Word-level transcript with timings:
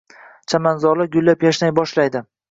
Chamanzorlar 0.53 1.09
gullab-yashnay 1.15 1.73
boshlaydi. 1.81 2.23